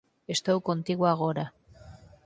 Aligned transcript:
Estou 0.35 0.55
contigo 0.69 1.03
agora. 1.07 1.45